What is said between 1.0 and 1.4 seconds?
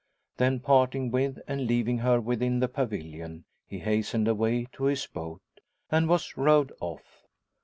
with,